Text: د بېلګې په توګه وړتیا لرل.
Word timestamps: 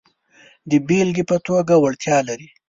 د 0.69 0.71
بېلګې 0.87 1.23
په 1.29 1.37
توګه 1.47 1.73
وړتیا 1.77 2.17
لرل. 2.27 2.47